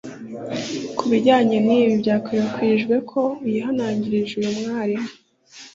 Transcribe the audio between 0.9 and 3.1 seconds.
Ku bijyanye n’ibi byakwirakwijwe